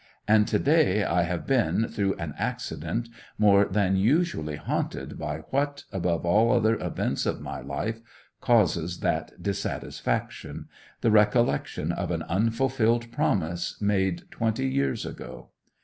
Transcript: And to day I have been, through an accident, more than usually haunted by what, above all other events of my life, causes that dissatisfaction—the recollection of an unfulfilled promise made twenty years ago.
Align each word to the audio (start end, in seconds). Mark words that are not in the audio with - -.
And 0.27 0.47
to 0.47 0.57
day 0.57 1.03
I 1.03 1.21
have 1.21 1.45
been, 1.45 1.87
through 1.87 2.15
an 2.15 2.33
accident, 2.35 3.07
more 3.37 3.65
than 3.65 3.95
usually 3.97 4.55
haunted 4.55 5.19
by 5.19 5.41
what, 5.51 5.83
above 5.91 6.25
all 6.25 6.51
other 6.51 6.73
events 6.79 7.27
of 7.27 7.39
my 7.39 7.59
life, 7.61 8.01
causes 8.41 9.01
that 9.01 9.43
dissatisfaction—the 9.43 11.11
recollection 11.11 11.91
of 11.91 12.09
an 12.09 12.23
unfulfilled 12.23 13.11
promise 13.11 13.79
made 13.79 14.23
twenty 14.31 14.67
years 14.69 15.05
ago. 15.05 15.49